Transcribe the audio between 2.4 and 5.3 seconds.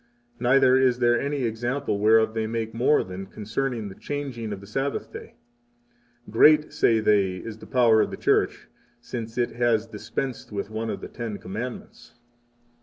make more than concerning the changing of the Sabbath